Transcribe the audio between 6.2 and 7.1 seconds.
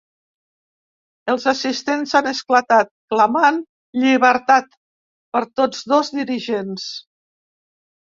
dirigents.